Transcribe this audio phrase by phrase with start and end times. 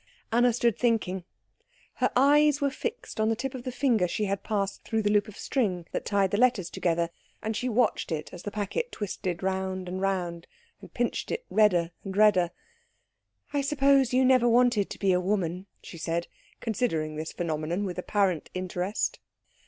[0.31, 1.25] Anna stood thinking.
[1.97, 5.11] Her eyes were fixed on the tip of the finger she had passed through the
[5.11, 7.11] loop of string that tied the letters together,
[7.43, 10.47] and she watched it as the packet twisted round and round
[10.81, 12.49] and pinched it redder and redder.
[13.53, 16.25] "I suppose you never wanted to be a woman," she said,
[16.61, 19.19] considering this phenomenon with apparent interest.